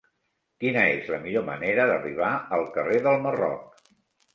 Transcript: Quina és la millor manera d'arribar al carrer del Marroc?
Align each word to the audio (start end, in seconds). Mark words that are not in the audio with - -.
Quina 0.63 0.85
és 0.93 1.11
la 1.15 1.21
millor 1.27 1.47
manera 1.51 1.87
d'arribar 1.95 2.33
al 2.61 2.69
carrer 2.81 3.07
del 3.11 3.25
Marroc? 3.31 3.85